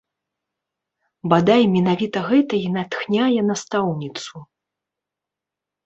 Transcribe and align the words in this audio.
Бадай, 1.33 1.61
менавіта 1.75 2.25
гэта 2.31 2.53
і 2.65 2.73
натхняе 2.79 3.39
настаўніцу. 3.53 4.35